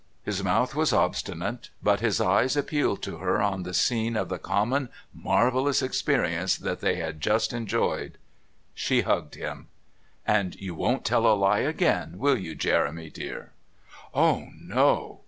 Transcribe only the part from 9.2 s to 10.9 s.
him. "And you